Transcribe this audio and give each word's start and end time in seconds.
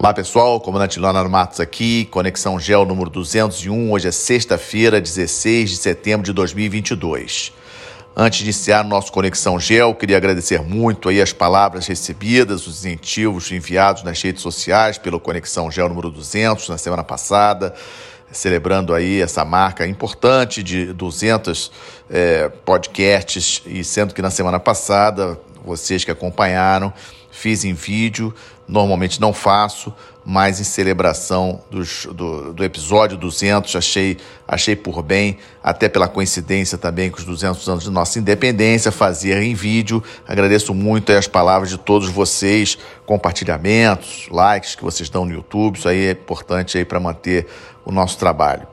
Olá 0.00 0.14
pessoal, 0.14 0.60
comandante 0.60 1.00
Leonardo 1.00 1.28
Matos 1.28 1.58
aqui, 1.58 2.04
Conexão 2.04 2.56
Gel 2.60 2.86
número 2.86 3.10
201. 3.10 3.90
Hoje 3.90 4.06
é 4.06 4.12
sexta-feira, 4.12 5.00
16 5.00 5.70
de 5.70 5.76
setembro 5.76 6.24
de 6.24 6.32
2022. 6.32 7.52
Antes 8.16 8.38
de 8.38 8.44
iniciar 8.44 8.84
nosso 8.84 9.10
Conexão 9.10 9.58
Gel, 9.58 9.92
queria 9.96 10.16
agradecer 10.16 10.62
muito 10.62 11.08
aí 11.08 11.20
as 11.20 11.32
palavras 11.32 11.84
recebidas, 11.88 12.68
os 12.68 12.84
incentivos 12.84 13.50
enviados 13.50 14.04
nas 14.04 14.22
redes 14.22 14.40
sociais 14.40 14.98
pelo 14.98 15.18
Conexão 15.18 15.68
Gel 15.68 15.88
número 15.88 16.10
200 16.10 16.68
na 16.68 16.78
semana 16.78 17.02
passada, 17.02 17.74
celebrando 18.30 18.94
aí 18.94 19.20
essa 19.20 19.44
marca 19.44 19.84
importante 19.84 20.62
de 20.62 20.92
200 20.92 21.72
é, 22.08 22.48
podcasts 22.64 23.62
e 23.66 23.82
sendo 23.82 24.14
que 24.14 24.22
na 24.22 24.30
semana 24.30 24.60
passada 24.60 25.40
vocês 25.64 26.04
que 26.04 26.10
acompanharam 26.12 26.94
fiz 27.38 27.64
em 27.64 27.72
vídeo, 27.72 28.34
normalmente 28.66 29.20
não 29.20 29.32
faço, 29.32 29.94
mas 30.24 30.60
em 30.60 30.64
celebração 30.64 31.62
dos, 31.70 32.06
do, 32.06 32.52
do, 32.52 32.64
episódio 32.64 33.16
200, 33.16 33.76
achei, 33.76 34.18
achei 34.46 34.74
por 34.74 35.02
bem, 35.02 35.38
até 35.62 35.88
pela 35.88 36.08
coincidência 36.08 36.76
também 36.76 37.10
com 37.10 37.18
os 37.18 37.24
200 37.24 37.66
anos 37.68 37.84
de 37.84 37.90
nossa 37.90 38.18
independência, 38.18 38.90
fazer 38.90 39.40
em 39.40 39.54
vídeo. 39.54 40.02
Agradeço 40.26 40.74
muito 40.74 41.12
as 41.12 41.28
palavras 41.28 41.70
de 41.70 41.78
todos 41.78 42.08
vocês, 42.08 42.76
compartilhamentos, 43.06 44.28
likes 44.30 44.74
que 44.74 44.82
vocês 44.82 45.08
dão 45.08 45.24
no 45.24 45.32
YouTube, 45.32 45.76
isso 45.76 45.88
aí 45.88 46.06
é 46.06 46.10
importante 46.10 46.76
aí 46.76 46.84
para 46.84 46.98
manter 46.98 47.46
o 47.84 47.92
nosso 47.92 48.18
trabalho. 48.18 48.66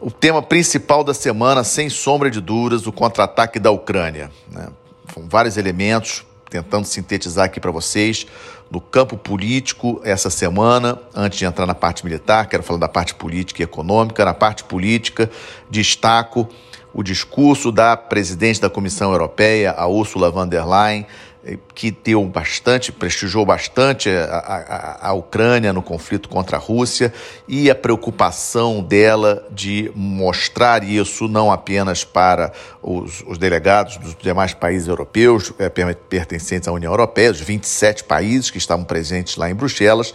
O 0.00 0.10
tema 0.10 0.40
principal 0.40 1.04
da 1.04 1.12
semana, 1.12 1.62
sem 1.62 1.90
sombra 1.90 2.30
de 2.30 2.40
dúvidas, 2.40 2.86
o 2.86 2.92
contra-ataque 2.92 3.58
da 3.58 3.70
Ucrânia. 3.70 4.30
Né? 4.50 4.68
Vários 5.28 5.56
elementos, 5.56 6.24
tentando 6.48 6.86
sintetizar 6.86 7.46
aqui 7.46 7.60
para 7.60 7.70
vocês. 7.70 8.26
No 8.70 8.80
campo 8.80 9.16
político, 9.16 10.00
essa 10.04 10.30
semana, 10.30 10.98
antes 11.14 11.38
de 11.38 11.44
entrar 11.44 11.66
na 11.66 11.74
parte 11.74 12.04
militar, 12.04 12.48
quero 12.48 12.62
falar 12.62 12.80
da 12.80 12.88
parte 12.88 13.14
política 13.14 13.62
e 13.62 13.64
econômica. 13.64 14.24
Na 14.24 14.34
parte 14.34 14.64
política, 14.64 15.30
destaco 15.70 16.48
o 16.92 17.02
discurso 17.02 17.70
da 17.70 17.96
presidente 17.96 18.60
da 18.60 18.68
Comissão 18.68 19.12
Europeia, 19.12 19.72
a 19.72 19.86
Ursula 19.86 20.30
von 20.30 20.48
der 20.48 20.66
Leyen, 20.66 21.06
que 21.74 21.90
deu 21.90 22.24
bastante, 22.24 22.90
prestigiou 22.90 23.46
bastante 23.46 24.10
a, 24.10 24.98
a, 25.00 25.08
a, 25.08 25.12
Ucrânia 25.12 25.72
no 25.72 25.80
conflito 25.80 26.28
contra 26.28 26.56
a 26.56 26.60
Rússia 26.60 27.12
e 27.46 27.70
a 27.70 27.74
preocupação 27.74 28.82
dela 28.82 29.46
de 29.50 29.90
mostrar 29.94 30.82
isso 30.82 31.28
não 31.28 31.50
apenas 31.50 32.04
para 32.04 32.52
os, 32.82 33.22
os 33.26 33.38
delegados 33.38 33.96
dos 33.98 34.16
demais 34.16 34.52
países 34.52 34.88
europeus 34.88 35.52
é, 35.58 35.68
pertencentes 35.68 36.68
à 36.68 36.72
União 36.72 36.92
Europeia, 36.92 37.30
os 37.30 37.40
27 37.40 38.04
países 38.04 38.50
que 38.50 38.58
estavam 38.58 38.84
presentes 38.84 39.36
lá 39.36 39.48
em 39.48 39.54
Bruxelas, 39.54 40.12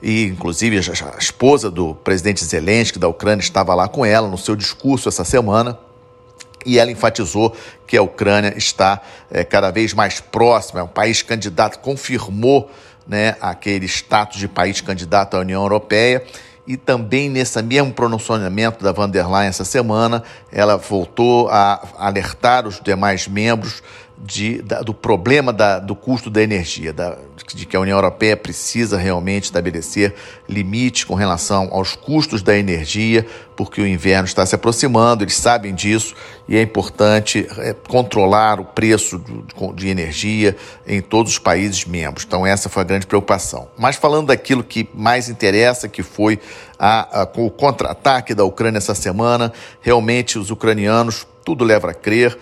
e 0.00 0.24
inclusive 0.24 0.78
a 0.78 1.18
esposa 1.18 1.70
do 1.70 1.94
presidente 1.94 2.44
Zelensky 2.44 2.98
da 2.98 3.08
Ucrânia 3.08 3.42
estava 3.42 3.74
lá 3.74 3.88
com 3.88 4.04
ela 4.04 4.26
no 4.26 4.38
seu 4.38 4.56
discurso 4.56 5.08
essa 5.08 5.24
semana 5.24 5.78
e 6.64 6.78
ela 6.78 6.90
enfatizou 6.90 7.54
que 7.86 7.96
a 7.96 8.02
Ucrânia 8.02 8.54
está 8.56 9.00
é, 9.30 9.44
cada 9.44 9.70
vez 9.70 9.92
mais 9.94 10.20
próxima, 10.20 10.80
é 10.80 10.82
um 10.82 10.88
país 10.88 11.22
candidato, 11.22 11.78
confirmou 11.78 12.70
né, 13.06 13.36
aquele 13.40 13.86
status 13.86 14.38
de 14.38 14.48
país 14.48 14.80
candidato 14.80 15.36
à 15.36 15.40
União 15.40 15.62
Europeia. 15.62 16.24
E 16.64 16.76
também 16.76 17.28
nesse 17.28 17.60
mesmo 17.60 17.92
pronunciamento 17.92 18.84
da 18.84 18.92
van 18.92 19.10
der 19.10 19.28
Leyen 19.28 19.48
essa 19.48 19.64
semana, 19.64 20.22
ela 20.52 20.76
voltou 20.76 21.48
a 21.48 21.82
alertar 21.98 22.68
os 22.68 22.80
demais 22.80 23.26
membros 23.26 23.82
de, 24.22 24.62
da, 24.62 24.82
do 24.82 24.94
problema 24.94 25.52
da, 25.52 25.80
do 25.80 25.96
custo 25.96 26.30
da 26.30 26.40
energia, 26.40 26.92
da, 26.92 27.18
de 27.52 27.66
que 27.66 27.76
a 27.76 27.80
União 27.80 27.98
Europeia 27.98 28.36
precisa 28.36 28.96
realmente 28.96 29.44
estabelecer 29.44 30.14
limites 30.48 31.02
com 31.02 31.14
relação 31.14 31.68
aos 31.72 31.96
custos 31.96 32.40
da 32.40 32.56
energia, 32.56 33.26
porque 33.56 33.80
o 33.80 33.86
inverno 33.86 34.24
está 34.24 34.46
se 34.46 34.54
aproximando, 34.54 35.24
eles 35.24 35.36
sabem 35.36 35.74
disso 35.74 36.14
e 36.48 36.56
é 36.56 36.62
importante 36.62 37.48
é, 37.58 37.74
controlar 37.88 38.60
o 38.60 38.64
preço 38.64 39.18
de, 39.18 39.72
de 39.74 39.88
energia 39.88 40.56
em 40.86 41.02
todos 41.02 41.32
os 41.32 41.38
países 41.40 41.84
membros. 41.84 42.24
Então, 42.24 42.46
essa 42.46 42.68
foi 42.68 42.82
a 42.82 42.86
grande 42.86 43.06
preocupação. 43.06 43.68
Mas 43.76 43.96
falando 43.96 44.28
daquilo 44.28 44.62
que 44.62 44.88
mais 44.94 45.28
interessa, 45.28 45.88
que 45.88 46.02
foi 46.04 46.38
a, 46.78 47.22
a, 47.22 47.28
o 47.36 47.50
contra-ataque 47.50 48.34
da 48.34 48.44
Ucrânia 48.44 48.78
essa 48.78 48.94
semana, 48.94 49.52
realmente 49.80 50.38
os 50.38 50.50
ucranianos, 50.50 51.26
tudo 51.44 51.64
leva 51.64 51.90
a 51.90 51.94
crer 51.94 52.38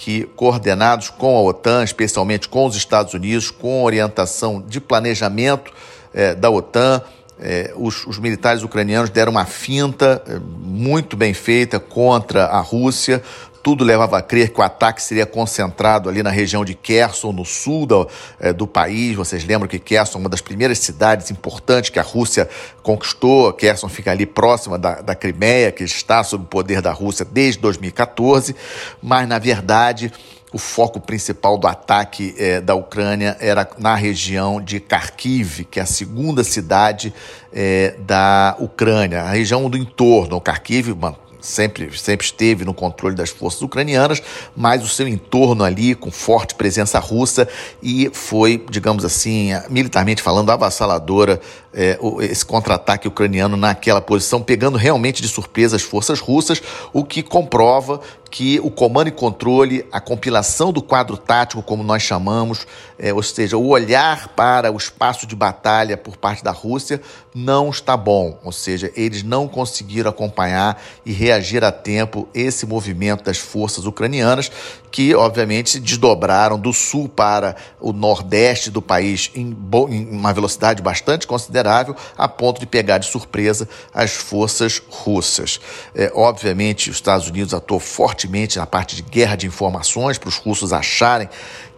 que, 0.00 0.22
coordenados 0.34 1.10
com 1.10 1.36
a 1.36 1.42
OTAN, 1.42 1.84
especialmente 1.84 2.48
com 2.48 2.64
os 2.64 2.74
Estados 2.74 3.12
Unidos, 3.12 3.50
com 3.50 3.84
orientação 3.84 4.58
de 4.66 4.80
planejamento 4.80 5.70
eh, 6.14 6.34
da 6.34 6.48
OTAN, 6.48 7.02
eh, 7.38 7.74
os, 7.76 8.06
os, 8.06 8.18
militares 8.18 8.62
ucranianos 8.62 9.10
deram 9.10 9.30
uma 9.30 9.44
finta 9.44 10.22
eh, 10.26 10.40
muito 10.58 11.18
bem 11.18 11.34
feita 11.34 11.78
contra 11.78 12.46
a 12.46 12.60
Rússia, 12.60 13.22
tudo 13.62 13.84
levava 13.84 14.18
a 14.18 14.22
crer 14.22 14.50
que 14.50 14.60
o 14.60 14.62
ataque 14.62 15.02
seria 15.02 15.26
concentrado 15.26 16.08
ali 16.08 16.22
na 16.22 16.30
região 16.30 16.64
de 16.64 16.74
Kherson, 16.74 17.32
no 17.32 17.44
sul 17.44 17.86
do, 17.86 18.08
é, 18.38 18.52
do 18.52 18.66
país. 18.66 19.16
Vocês 19.16 19.44
lembram 19.44 19.68
que 19.68 19.78
Kherson 19.78 20.18
é 20.18 20.20
uma 20.20 20.28
das 20.28 20.40
primeiras 20.40 20.78
cidades 20.78 21.30
importantes 21.30 21.90
que 21.90 21.98
a 21.98 22.02
Rússia 22.02 22.48
conquistou. 22.82 23.52
Kherson 23.52 23.88
fica 23.88 24.10
ali 24.10 24.26
próxima 24.26 24.78
da, 24.78 25.00
da 25.00 25.14
Crimeia, 25.14 25.70
que 25.70 25.84
está 25.84 26.24
sob 26.24 26.44
o 26.44 26.46
poder 26.46 26.80
da 26.80 26.92
Rússia 26.92 27.24
desde 27.24 27.60
2014. 27.60 28.56
Mas, 29.02 29.28
na 29.28 29.38
verdade, 29.38 30.12
o 30.52 30.58
foco 30.58 30.98
principal 30.98 31.56
do 31.56 31.66
ataque 31.66 32.34
é, 32.38 32.60
da 32.60 32.74
Ucrânia 32.74 33.36
era 33.40 33.68
na 33.78 33.94
região 33.94 34.60
de 34.60 34.78
Kharkiv, 34.78 35.64
que 35.70 35.78
é 35.78 35.82
a 35.82 35.86
segunda 35.86 36.42
cidade 36.42 37.14
é, 37.52 37.94
da 38.00 38.56
Ucrânia, 38.58 39.22
a 39.22 39.30
região 39.30 39.68
do 39.70 39.76
entorno. 39.76 40.40
Kharkiv, 40.40 40.92
uma 40.92 41.16
sempre, 41.40 41.96
sempre 41.98 42.26
esteve 42.26 42.64
no 42.64 42.74
controle 42.74 43.14
das 43.14 43.30
forças 43.30 43.62
ucranianas, 43.62 44.22
mas 44.56 44.82
o 44.82 44.88
seu 44.88 45.06
entorno 45.08 45.64
ali, 45.64 45.94
com 45.94 46.10
forte 46.10 46.54
presença 46.54 46.98
russa, 46.98 47.48
e 47.82 48.10
foi, 48.12 48.64
digamos 48.70 49.04
assim, 49.04 49.50
militarmente 49.68 50.22
falando, 50.22 50.50
avassaladora 50.50 51.40
é, 51.72 51.98
esse 52.20 52.44
contra-ataque 52.44 53.08
ucraniano 53.08 53.56
naquela 53.56 54.00
posição, 54.00 54.42
pegando 54.42 54.76
realmente 54.76 55.22
de 55.22 55.28
surpresa 55.28 55.76
as 55.76 55.82
forças 55.82 56.20
russas, 56.20 56.62
o 56.92 57.04
que 57.04 57.22
comprova 57.22 58.00
que 58.30 58.60
o 58.60 58.70
comando 58.70 59.08
e 59.08 59.10
controle, 59.10 59.84
a 59.90 60.00
compilação 60.00 60.72
do 60.72 60.80
quadro 60.80 61.16
tático, 61.16 61.62
como 61.62 61.82
nós 61.82 62.02
chamamos, 62.02 62.66
é, 62.98 63.12
ou 63.12 63.22
seja, 63.22 63.56
o 63.56 63.68
olhar 63.68 64.28
para 64.28 64.70
o 64.70 64.76
espaço 64.76 65.26
de 65.26 65.34
batalha 65.34 65.96
por 65.96 66.16
parte 66.16 66.44
da 66.44 66.52
Rússia, 66.52 67.00
não 67.34 67.70
está 67.70 67.96
bom. 67.96 68.38
Ou 68.44 68.52
seja, 68.52 68.92
eles 68.94 69.22
não 69.22 69.48
conseguiram 69.48 70.10
acompanhar 70.10 70.80
e 71.04 71.12
reagir 71.12 71.64
a 71.64 71.72
tempo 71.72 72.28
esse 72.32 72.66
movimento 72.66 73.24
das 73.24 73.38
forças 73.38 73.84
ucranianas, 73.84 74.50
que 74.90 75.14
obviamente 75.14 75.70
se 75.70 75.80
desdobraram 75.80 76.58
do 76.58 76.72
sul 76.72 77.08
para 77.08 77.56
o 77.80 77.92
nordeste 77.92 78.70
do 78.70 78.82
país 78.82 79.30
em, 79.34 79.56
em 79.88 80.08
uma 80.10 80.32
velocidade 80.32 80.82
bastante 80.82 81.26
considerável, 81.26 81.94
a 82.16 82.28
ponto 82.28 82.58
de 82.60 82.66
pegar 82.66 82.98
de 82.98 83.06
surpresa 83.06 83.68
as 83.94 84.12
forças 84.12 84.82
russas. 84.88 85.60
É, 85.94 86.10
obviamente, 86.14 86.90
os 86.90 86.96
Estados 86.96 87.28
Unidos 87.28 87.54
atuou 87.54 87.80
fortemente 87.80 88.58
na 88.58 88.66
parte 88.66 88.96
de 88.96 89.02
guerra 89.02 89.36
de 89.36 89.46
informações 89.46 90.18
para 90.18 90.28
os 90.28 90.36
russos 90.36 90.72
acharem 90.72 91.28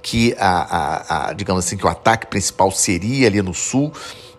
que 0.01 0.35
a, 0.39 0.49
a, 0.49 1.29
a, 1.29 1.33
digamos 1.33 1.65
assim 1.65 1.77
que 1.77 1.87
o 1.87 1.89
ataque 1.89 2.27
principal 2.27 2.71
seria 2.71 3.29
ali 3.29 3.41
no 3.41 3.55
sul, 3.55 3.93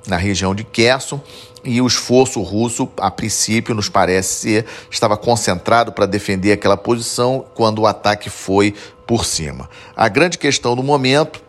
na 0.05 0.17
região 0.17 0.53
de 0.53 0.63
Kherson 0.63 1.21
e 1.63 1.81
o 1.81 1.87
esforço 1.87 2.41
russo, 2.41 2.89
a 2.97 3.11
princípio, 3.11 3.75
nos 3.75 3.89
parece 3.89 4.33
ser, 4.33 4.65
estava 4.89 5.17
concentrado 5.17 5.91
para 5.91 6.05
defender 6.05 6.51
aquela 6.51 6.77
posição 6.77 7.45
quando 7.53 7.79
o 7.79 7.87
ataque 7.87 8.29
foi 8.29 8.73
por 9.05 9.25
cima. 9.25 9.69
A 9.95 10.07
grande 10.07 10.37
questão 10.37 10.75
no 10.75 10.83
momento 10.83 11.42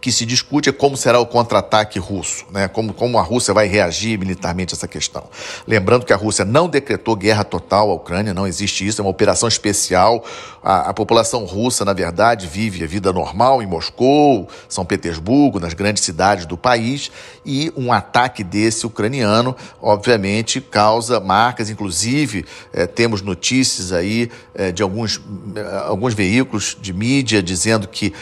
que 0.00 0.10
se 0.10 0.24
discute 0.24 0.68
é 0.68 0.72
como 0.72 0.96
será 0.96 1.20
o 1.20 1.26
contra-ataque 1.26 1.98
russo, 1.98 2.46
né? 2.50 2.68
como, 2.68 2.94
como 2.94 3.18
a 3.18 3.22
Rússia 3.22 3.52
vai 3.52 3.66
reagir 3.66 4.18
militarmente 4.18 4.74
a 4.74 4.76
essa 4.76 4.88
questão. 4.88 5.24
Lembrando 5.66 6.06
que 6.06 6.12
a 6.12 6.16
Rússia 6.16 6.44
não 6.44 6.68
decretou 6.68 7.14
guerra 7.14 7.44
total 7.44 7.90
à 7.90 7.94
Ucrânia, 7.94 8.32
não 8.32 8.46
existe 8.46 8.86
isso, 8.86 9.00
é 9.00 9.04
uma 9.04 9.10
operação 9.10 9.48
especial. 9.48 10.24
A, 10.62 10.90
a 10.90 10.94
população 10.94 11.44
russa, 11.44 11.84
na 11.84 11.92
verdade, 11.92 12.46
vive 12.46 12.82
a 12.82 12.86
vida 12.86 13.12
normal 13.12 13.62
em 13.62 13.66
Moscou, 13.66 14.48
São 14.68 14.84
Petersburgo, 14.84 15.60
nas 15.60 15.74
grandes 15.74 16.02
cidades 16.02 16.46
do 16.46 16.56
país, 16.56 17.10
e 17.44 17.72
um 17.76 17.92
ataque 17.92 18.42
desse 18.42 18.86
ucraniano, 18.86 19.54
obviamente, 19.80 20.60
causa 20.60 21.20
marcas, 21.20 21.70
inclusive 21.70 22.44
eh, 22.72 22.86
temos 22.86 23.22
notícias 23.22 23.92
aí 23.92 24.30
eh, 24.54 24.72
de 24.72 24.82
alguns, 24.82 25.20
eh, 25.54 25.82
alguns 25.86 26.14
veículos 26.14 26.76
de 26.80 26.92
mídia 26.92 27.42
dizendo 27.42 27.88
que 27.88 28.12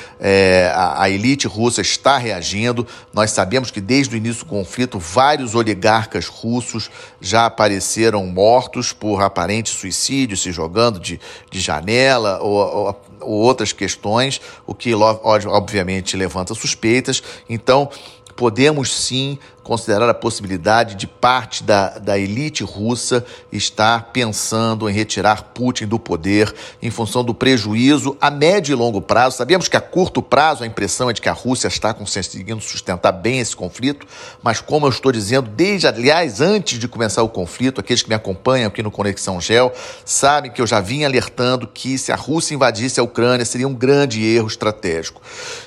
a, 0.74 1.02
a 1.02 1.10
elite 1.10 1.46
russa 1.46 1.67
Rússia 1.68 1.82
está 1.82 2.16
reagindo. 2.16 2.86
Nós 3.12 3.30
sabemos 3.30 3.70
que 3.70 3.80
desde 3.80 4.14
o 4.14 4.16
início 4.16 4.44
do 4.44 4.48
conflito, 4.48 4.98
vários 4.98 5.54
oligarcas 5.54 6.26
russos 6.26 6.90
já 7.20 7.46
apareceram 7.46 8.26
mortos 8.26 8.92
por 8.92 9.22
aparente 9.22 9.70
suicídio, 9.70 10.36
se 10.36 10.50
jogando 10.50 10.98
de, 10.98 11.20
de 11.50 11.60
janela 11.60 12.40
ou, 12.40 12.56
ou, 12.56 13.00
ou 13.20 13.32
outras 13.34 13.72
questões, 13.72 14.40
o 14.66 14.74
que 14.74 14.94
obviamente 14.94 16.16
levanta 16.16 16.54
suspeitas. 16.54 17.22
Então, 17.48 17.90
podemos 18.34 18.94
sim 18.94 19.38
considerar 19.68 20.08
a 20.08 20.14
possibilidade 20.14 20.94
de 20.94 21.06
parte 21.06 21.62
da, 21.62 21.98
da 21.98 22.18
elite 22.18 22.64
russa 22.64 23.22
estar 23.52 24.04
pensando 24.14 24.88
em 24.88 24.94
retirar 24.94 25.42
Putin 25.52 25.86
do 25.86 25.98
poder 25.98 26.54
em 26.80 26.90
função 26.90 27.22
do 27.22 27.34
prejuízo 27.34 28.16
a 28.18 28.30
médio 28.30 28.72
e 28.72 28.74
longo 28.74 29.02
prazo. 29.02 29.36
Sabemos 29.36 29.68
que 29.68 29.76
a 29.76 29.80
curto 29.82 30.22
prazo 30.22 30.64
a 30.64 30.66
impressão 30.66 31.10
é 31.10 31.12
de 31.12 31.20
que 31.20 31.28
a 31.28 31.34
Rússia 31.34 31.68
está 31.68 31.92
conseguindo 31.92 32.62
sustentar 32.62 33.12
bem 33.12 33.40
esse 33.40 33.54
conflito, 33.54 34.06
mas 34.42 34.58
como 34.62 34.86
eu 34.86 34.90
estou 34.90 35.12
dizendo, 35.12 35.50
desde 35.50 35.86
aliás, 35.86 36.40
antes 36.40 36.78
de 36.78 36.88
começar 36.88 37.22
o 37.22 37.28
conflito, 37.28 37.78
aqueles 37.78 38.02
que 38.02 38.08
me 38.08 38.14
acompanham 38.14 38.68
aqui 38.68 38.82
no 38.82 38.90
Conexão 38.90 39.38
Gel 39.38 39.70
sabem 40.02 40.50
que 40.50 40.62
eu 40.62 40.66
já 40.66 40.80
vim 40.80 41.04
alertando 41.04 41.66
que 41.66 41.98
se 41.98 42.10
a 42.10 42.16
Rússia 42.16 42.54
invadisse 42.54 43.00
a 43.00 43.02
Ucrânia 43.02 43.44
seria 43.44 43.68
um 43.68 43.74
grande 43.74 44.24
erro 44.24 44.48
estratégico. 44.48 45.20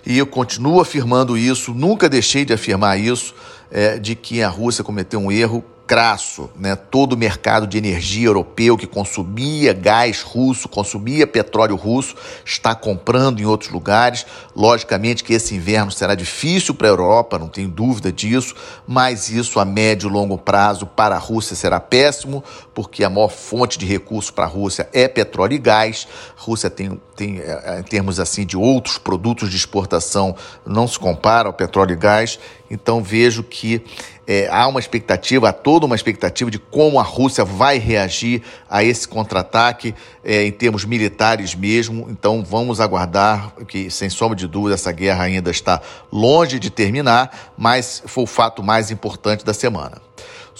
E 0.03 0.17
eu 0.17 0.25
continuo 0.25 0.81
afirmando 0.81 1.37
isso, 1.37 1.71
nunca 1.71 2.09
deixei 2.09 2.43
de 2.43 2.51
afirmar 2.51 2.99
isso, 2.99 3.35
é, 3.71 3.97
de 3.97 4.15
que 4.15 4.43
a 4.43 4.49
Rússia 4.49 4.83
cometeu 4.83 5.19
um 5.19 5.31
erro 5.31 5.63
crasso, 5.87 6.49
né? 6.55 6.75
Todo 6.75 7.13
o 7.13 7.17
mercado 7.17 7.67
de 7.67 7.77
energia 7.77 8.27
europeu 8.27 8.77
que 8.77 8.87
consumia 8.87 9.73
gás 9.73 10.21
russo, 10.21 10.69
consumia 10.69 11.27
petróleo 11.27 11.75
russo, 11.75 12.15
está 12.45 12.73
comprando 12.73 13.41
em 13.41 13.45
outros 13.45 13.71
lugares. 13.71 14.25
Logicamente 14.55 15.23
que 15.23 15.33
esse 15.33 15.55
inverno 15.55 15.91
será 15.91 16.15
difícil 16.15 16.73
para 16.73 16.87
a 16.87 16.91
Europa, 16.91 17.37
não 17.37 17.47
tenho 17.47 17.67
dúvida 17.67 18.11
disso, 18.11 18.55
mas 18.87 19.29
isso 19.29 19.59
a 19.59 19.65
médio 19.65 20.09
e 20.09 20.13
longo 20.13 20.37
prazo 20.37 20.85
para 20.85 21.15
a 21.15 21.19
Rússia 21.19 21.55
será 21.55 21.79
péssimo, 21.79 22.43
porque 22.73 23.03
a 23.03 23.09
maior 23.09 23.29
fonte 23.29 23.77
de 23.77 23.85
recursos 23.85 24.31
para 24.31 24.45
a 24.45 24.47
Rússia 24.47 24.87
é 24.93 25.07
petróleo 25.07 25.55
e 25.55 25.59
gás. 25.59 26.07
A 26.37 26.41
Rússia 26.41 26.69
tem, 26.69 27.01
tem, 27.15 27.39
é, 27.39 27.79
em 27.79 27.83
termos 27.83 28.19
assim 28.19 28.45
de 28.45 28.55
outros 28.55 28.97
produtos 28.97 29.49
de 29.49 29.57
exportação, 29.57 30.35
não 30.65 30.87
se 30.87 30.97
compara 30.97 31.49
ao 31.49 31.53
petróleo 31.53 31.93
e 31.93 31.97
gás. 31.97 32.39
Então 32.69 33.03
vejo 33.03 33.43
que 33.43 33.83
é, 34.27 34.47
há 34.49 34.67
uma 34.67 34.79
expectativa, 34.79 35.49
há 35.49 35.53
toda 35.53 35.85
uma 35.85 35.95
expectativa 35.95 36.49
de 36.51 36.59
como 36.59 36.99
a 36.99 37.03
Rússia 37.03 37.43
vai 37.43 37.77
reagir 37.77 38.41
a 38.69 38.83
esse 38.83 39.07
contra-ataque 39.07 39.95
é, 40.23 40.45
em 40.45 40.51
termos 40.51 40.85
militares 40.85 41.55
mesmo. 41.55 42.07
Então 42.09 42.43
vamos 42.43 42.79
aguardar, 42.79 43.53
que 43.67 43.89
sem 43.89 44.09
sombra 44.09 44.35
de 44.35 44.47
dúvida 44.47 44.75
essa 44.75 44.91
guerra 44.91 45.23
ainda 45.23 45.51
está 45.51 45.81
longe 46.11 46.59
de 46.59 46.69
terminar, 46.69 47.51
mas 47.57 48.03
foi 48.05 48.23
o 48.23 48.27
fato 48.27 48.63
mais 48.63 48.91
importante 48.91 49.43
da 49.43 49.53
semana. 49.53 50.01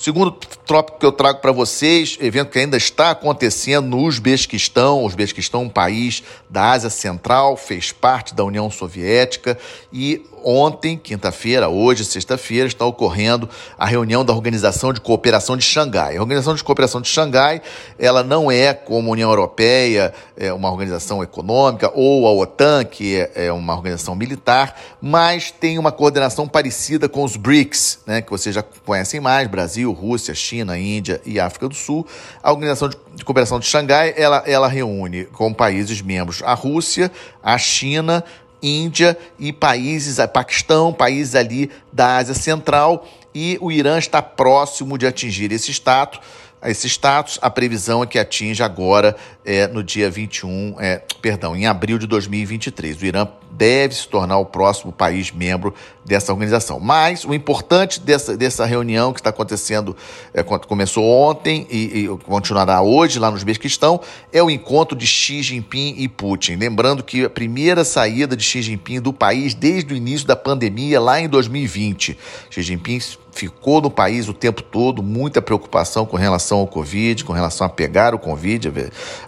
Segundo 0.01 0.31
tópico 0.31 0.97
que 0.97 1.05
eu 1.05 1.11
trago 1.11 1.41
para 1.41 1.51
vocês, 1.51 2.17
evento 2.19 2.49
que 2.49 2.57
ainda 2.57 2.75
está 2.75 3.11
acontecendo 3.11 3.87
no 3.87 3.99
Uzbequistão. 3.99 5.03
O 5.03 5.05
Uzbequistão 5.05 5.61
é 5.61 5.65
um 5.65 5.69
país 5.69 6.23
da 6.49 6.71
Ásia 6.71 6.89
Central, 6.89 7.55
fez 7.55 7.91
parte 7.91 8.33
da 8.33 8.43
União 8.43 8.71
Soviética 8.71 9.59
e 9.93 10.25
ontem, 10.43 10.97
quinta-feira, 10.97 11.69
hoje, 11.69 12.03
sexta-feira, 12.03 12.67
está 12.67 12.83
ocorrendo 12.83 13.47
a 13.77 13.85
reunião 13.85 14.25
da 14.25 14.33
Organização 14.33 14.91
de 14.91 14.99
Cooperação 14.99 15.55
de 15.55 15.63
Xangai. 15.63 16.17
A 16.17 16.21
Organização 16.21 16.55
de 16.55 16.63
Cooperação 16.63 16.99
de 16.99 17.07
Xangai, 17.07 17.61
ela 17.99 18.23
não 18.23 18.51
é 18.51 18.73
como 18.73 19.09
a 19.09 19.11
União 19.11 19.29
Europeia, 19.29 20.13
é 20.35 20.51
uma 20.51 20.71
organização 20.71 21.21
econômica, 21.21 21.91
ou 21.93 22.27
a 22.27 22.33
OTAN, 22.33 22.83
que 22.85 23.17
é, 23.17 23.31
é 23.47 23.53
uma 23.53 23.75
organização 23.75 24.15
militar, 24.15 24.75
mas 24.99 25.51
tem 25.51 25.77
uma 25.77 25.91
coordenação 25.91 26.47
parecida 26.47 27.07
com 27.07 27.23
os 27.23 27.35
BRICS, 27.35 27.99
né, 28.05 28.21
que 28.21 28.31
vocês 28.31 28.55
já 28.55 28.63
conhecem 28.63 29.19
mais, 29.19 29.47
Brasil, 29.47 29.90
Rússia, 29.91 30.33
China, 30.33 30.77
Índia 30.77 31.21
e 31.25 31.39
África 31.39 31.67
do 31.67 31.75
Sul. 31.75 32.05
A 32.41 32.51
Organização 32.51 32.89
de 32.89 33.25
Cooperação 33.25 33.59
de 33.59 33.65
Xangai, 33.65 34.13
ela, 34.15 34.43
ela 34.45 34.67
reúne 34.67 35.25
com 35.25 35.53
países 35.53 36.01
membros 36.01 36.41
a 36.43 36.53
Rússia, 36.53 37.11
a 37.41 37.57
China, 37.57 38.23
Índia 38.61 39.17
e 39.39 39.51
países, 39.51 40.17
Paquistão, 40.33 40.93
países 40.93 41.35
ali 41.35 41.71
da 41.91 42.17
Ásia 42.17 42.35
Central, 42.35 43.07
e 43.33 43.57
o 43.61 43.71
Irã 43.71 43.97
está 43.97 44.21
próximo 44.21 44.97
de 44.97 45.07
atingir 45.07 45.51
esse 45.51 45.71
status 45.71 46.19
esse 46.69 46.87
status. 46.87 47.39
A 47.41 47.49
previsão 47.49 48.03
é 48.03 48.05
que 48.05 48.19
atinja 48.19 48.65
agora 48.65 49.15
é, 49.43 49.67
no 49.67 49.83
dia 49.83 50.09
21, 50.09 50.75
é, 50.79 51.01
perdão, 51.21 51.55
em 51.55 51.65
abril 51.65 51.97
de 51.97 52.05
2023. 52.07 53.01
O 53.01 53.05
Irã 53.05 53.27
deve 53.51 53.93
se 53.93 54.07
tornar 54.07 54.37
o 54.37 54.45
próximo 54.45 54.91
país 54.91 55.31
membro 55.31 55.73
dessa 56.05 56.31
organização. 56.31 56.79
Mas 56.79 57.25
o 57.25 57.33
importante 57.33 57.99
dessa, 57.99 58.35
dessa 58.35 58.65
reunião 58.65 59.13
que 59.13 59.19
está 59.19 59.29
acontecendo, 59.29 59.95
é, 60.33 60.41
começou 60.43 61.05
ontem 61.05 61.67
e, 61.69 62.05
e, 62.05 62.07
continuará 62.25 62.81
hoje 62.81 63.19
lá 63.19 63.29
no 63.29 63.35
Uzbequistão, 63.35 63.99
é 64.31 64.41
o 64.41 64.49
encontro 64.49 64.97
de 64.97 65.05
Xi 65.05 65.43
Jinping 65.43 65.95
e 65.97 66.07
Putin. 66.07 66.55
Lembrando 66.55 67.03
que 67.03 67.25
a 67.25 67.29
primeira 67.29 67.83
saída 67.83 68.35
de 68.35 68.43
Xi 68.43 68.61
Jinping 68.61 69.01
do 69.01 69.13
país 69.13 69.53
desde 69.53 69.93
o 69.93 69.97
início 69.97 70.27
da 70.27 70.35
pandemia, 70.35 70.99
lá 70.99 71.19
em 71.19 71.27
2020. 71.27 72.17
Xi 72.49 72.61
Jinping 72.61 72.99
ficou 73.31 73.81
no 73.81 73.89
país 73.89 74.27
o 74.27 74.33
tempo 74.33 74.61
todo, 74.61 75.01
muita 75.01 75.41
preocupação 75.41 76.05
com 76.05 76.17
relação 76.17 76.59
ao 76.59 76.67
Covid, 76.67 77.23
com 77.23 77.33
relação 77.33 77.65
a 77.65 77.69
pegar 77.69 78.13
o 78.13 78.19
Covid, 78.19 78.71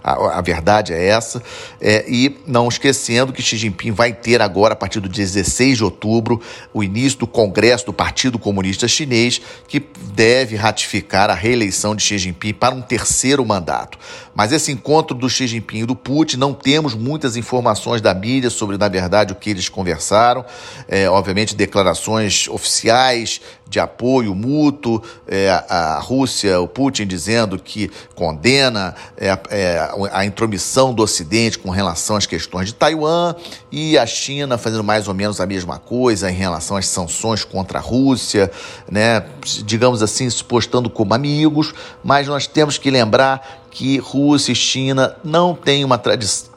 a, 0.02 0.38
a 0.38 0.40
verdade 0.40 0.92
é 0.92 1.06
essa, 1.06 1.42
é, 1.80 2.04
e 2.08 2.36
não 2.46 2.68
esquecendo 2.68 3.32
que 3.32 3.42
Xi 3.42 3.56
Jinping 3.56 3.92
vai 3.92 4.12
ter 4.12 4.40
agora, 4.42 4.74
a 4.74 4.76
partir 4.76 5.00
do 5.00 5.08
dia 5.08 5.24
16 5.24 5.78
de 5.78 5.84
outubro, 5.84 6.40
o 6.72 6.82
início 6.82 7.20
do 7.20 7.26
Congresso 7.26 7.86
do 7.86 7.92
Partido 7.92 8.38
Comunista 8.38 8.86
Chinês, 8.86 9.40
que 9.66 9.82
deve 10.12 10.56
ratificar 10.56 11.30
a 11.30 11.34
reeleição 11.34 11.94
de 11.94 12.02
Xi 12.02 12.18
Jinping 12.18 12.54
para 12.54 12.74
um 12.74 12.82
terceiro 12.82 13.44
mandato. 13.44 13.98
Mas 14.34 14.52
esse 14.52 14.72
encontro 14.72 15.16
do 15.16 15.30
Xi 15.30 15.46
Jinping 15.46 15.82
e 15.82 15.86
do 15.86 15.94
Putin, 15.94 16.36
não 16.36 16.52
temos 16.52 16.94
muitas 16.94 17.36
informações 17.36 18.00
da 18.00 18.12
mídia 18.12 18.50
sobre, 18.50 18.76
na 18.76 18.88
verdade, 18.88 19.32
o 19.32 19.36
que 19.36 19.50
eles 19.50 19.68
conversaram. 19.68 20.44
É, 20.88 21.08
obviamente, 21.08 21.54
declarações 21.54 22.48
oficiais 22.48 23.40
de 23.68 23.78
apoio 23.94 24.34
mútuo, 24.34 25.00
é, 25.26 25.48
a 25.68 26.00
Rússia, 26.00 26.60
o 26.60 26.66
Putin 26.66 27.06
dizendo 27.06 27.58
que 27.58 27.90
condena 28.14 28.94
é, 29.16 29.38
é, 29.50 29.88
a 30.12 30.24
intromissão 30.26 30.92
do 30.92 31.02
Ocidente 31.02 31.58
com 31.58 31.70
relação 31.70 32.16
às 32.16 32.26
questões 32.26 32.68
de 32.68 32.74
Taiwan 32.74 33.34
e 33.70 33.96
a 33.96 34.04
China 34.04 34.58
fazendo 34.58 34.82
mais 34.82 35.06
ou 35.06 35.14
menos 35.14 35.40
a 35.40 35.46
mesma 35.46 35.78
coisa 35.78 36.28
em 36.30 36.34
relação 36.34 36.76
às 36.76 36.86
sanções 36.86 37.44
contra 37.44 37.78
a 37.78 37.82
Rússia, 37.82 38.50
né, 38.90 39.24
digamos 39.64 40.02
assim, 40.02 40.28
se 40.28 40.42
postando 40.42 40.90
como 40.90 41.14
amigos, 41.14 41.72
mas 42.02 42.26
nós 42.26 42.46
temos 42.48 42.76
que 42.76 42.90
lembrar 42.90 43.62
que 43.70 43.98
Rússia 43.98 44.52
e 44.52 44.56
China 44.56 45.16
não 45.22 45.54
têm 45.54 45.84
uma 45.84 45.98
tradição 45.98 46.54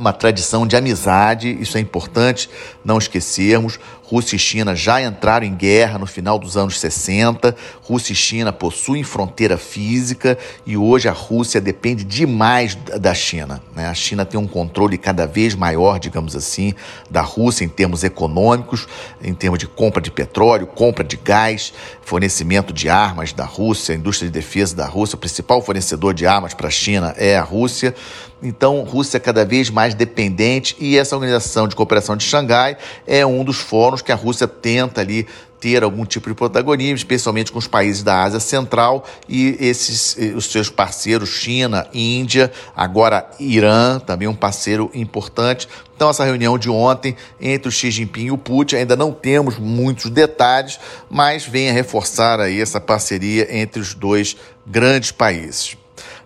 uma 0.00 0.14
tradição 0.14 0.66
de 0.66 0.74
amizade, 0.76 1.58
isso 1.60 1.76
é 1.76 1.80
importante 1.80 2.48
não 2.82 2.96
esquecermos. 2.96 3.78
Rússia 4.10 4.34
e 4.34 4.38
China 4.40 4.74
já 4.74 5.00
entraram 5.00 5.46
em 5.46 5.54
guerra 5.54 5.96
no 5.96 6.04
final 6.04 6.36
dos 6.36 6.56
anos 6.56 6.80
60. 6.80 7.54
Rússia 7.80 8.12
e 8.12 8.16
China 8.16 8.52
possuem 8.52 9.04
fronteira 9.04 9.56
física 9.56 10.36
e 10.66 10.76
hoje 10.76 11.08
a 11.08 11.12
Rússia 11.12 11.60
depende 11.60 12.02
demais 12.02 12.74
da 12.74 13.14
China. 13.14 13.62
Né? 13.72 13.86
A 13.86 13.94
China 13.94 14.24
tem 14.24 14.40
um 14.40 14.48
controle 14.48 14.98
cada 14.98 15.28
vez 15.28 15.54
maior, 15.54 16.00
digamos 16.00 16.34
assim, 16.34 16.74
da 17.08 17.20
Rússia 17.20 17.64
em 17.64 17.68
termos 17.68 18.02
econômicos, 18.02 18.88
em 19.22 19.32
termos 19.32 19.60
de 19.60 19.68
compra 19.68 20.02
de 20.02 20.10
petróleo, 20.10 20.66
compra 20.66 21.04
de 21.04 21.16
gás, 21.16 21.72
fornecimento 22.02 22.72
de 22.72 22.88
armas 22.88 23.32
da 23.32 23.44
Rússia, 23.44 23.94
indústria 23.94 24.28
de 24.28 24.36
defesa 24.36 24.74
da 24.74 24.86
Rússia. 24.86 25.14
O 25.14 25.20
principal 25.20 25.62
fornecedor 25.62 26.14
de 26.14 26.26
armas 26.26 26.52
para 26.52 26.66
a 26.66 26.70
China 26.70 27.14
é 27.16 27.36
a 27.36 27.42
Rússia. 27.44 27.94
Então, 28.42 28.82
Rússia 28.84 29.18
é 29.18 29.20
cada 29.20 29.44
vez 29.44 29.68
mais 29.68 29.94
dependente 29.94 30.74
e 30.80 30.96
essa 30.96 31.14
organização 31.14 31.68
de 31.68 31.76
cooperação 31.76 32.16
de 32.16 32.24
Xangai 32.24 32.76
é 33.06 33.24
um 33.24 33.44
dos 33.44 33.58
fóruns 33.58 33.99
que 34.04 34.12
a 34.12 34.16
Rússia 34.16 34.46
tenta 34.46 35.00
ali 35.00 35.26
ter 35.60 35.82
algum 35.82 36.06
tipo 36.06 36.28
de 36.28 36.34
protagonismo, 36.34 36.96
especialmente 36.96 37.52
com 37.52 37.58
os 37.58 37.66
países 37.66 38.02
da 38.02 38.22
Ásia 38.22 38.40
Central 38.40 39.04
e 39.28 39.56
esses 39.60 40.16
os 40.34 40.46
seus 40.46 40.70
parceiros 40.70 41.28
China, 41.28 41.86
Índia, 41.92 42.50
agora 42.74 43.30
Irã, 43.38 43.98
também 43.98 44.26
um 44.26 44.34
parceiro 44.34 44.90
importante. 44.94 45.68
Então 45.94 46.08
essa 46.08 46.24
reunião 46.24 46.58
de 46.58 46.70
ontem 46.70 47.14
entre 47.38 47.68
o 47.68 47.72
Xi 47.72 47.90
Jinping 47.90 48.26
e 48.26 48.30
o 48.30 48.38
Putin 48.38 48.76
ainda 48.76 48.96
não 48.96 49.12
temos 49.12 49.58
muitos 49.58 50.10
detalhes, 50.10 50.80
mas 51.10 51.44
vem 51.44 51.68
a 51.68 51.72
reforçar 51.72 52.40
aí 52.40 52.60
essa 52.60 52.80
parceria 52.80 53.46
entre 53.54 53.82
os 53.82 53.92
dois 53.92 54.36
grandes 54.66 55.10
países. 55.12 55.76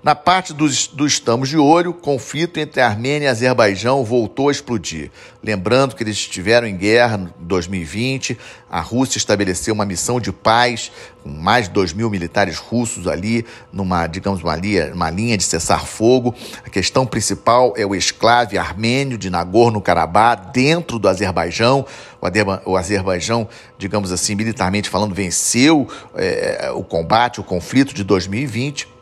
Na 0.04 0.14
parte 0.14 0.52
do, 0.52 0.66
Estamos 1.06 1.48
de 1.48 1.56
Olho, 1.56 1.92
o 1.92 1.94
conflito 1.94 2.60
entre 2.60 2.82
Armênia 2.82 3.24
e 3.24 3.28
Azerbaijão 3.30 4.04
voltou 4.04 4.50
a 4.50 4.52
explodir. 4.52 5.10
Lembrando 5.42 5.96
que 5.96 6.02
eles 6.02 6.16
estiveram 6.16 6.66
em 6.66 6.76
guerra 6.76 7.16
em 7.16 7.32
2020, 7.46 8.38
a 8.70 8.82
Rússia 8.82 9.16
estabeleceu 9.16 9.72
uma 9.72 9.86
missão 9.86 10.20
de 10.20 10.30
paz 10.30 10.92
com 11.22 11.30
mais 11.30 11.68
de 11.68 11.72
2 11.72 11.94
mil 11.94 12.10
militares 12.10 12.58
russos 12.58 13.08
ali, 13.08 13.46
numa, 13.72 14.06
digamos, 14.06 14.42
uma 14.42 14.54
linha, 14.54 14.92
uma 14.92 15.08
linha 15.08 15.38
de 15.38 15.44
cessar-fogo. 15.44 16.34
A 16.66 16.68
questão 16.68 17.06
principal 17.06 17.72
é 17.74 17.86
o 17.86 17.94
esclave 17.94 18.58
armênio 18.58 19.16
de 19.16 19.30
Nagorno-Karabakh 19.30 20.52
dentro 20.52 20.98
do 20.98 21.08
Azerbaijão. 21.08 21.86
O, 22.20 22.72
o 22.72 22.76
Azerbaijão, 22.76 23.48
digamos 23.78 24.12
assim, 24.12 24.34
militarmente 24.34 24.90
falando, 24.90 25.14
venceu 25.14 25.88
é, 26.14 26.70
o 26.74 26.84
combate, 26.84 27.40
o 27.40 27.42
conflito 27.42 27.94
de 27.94 28.04
2020 28.04 28.92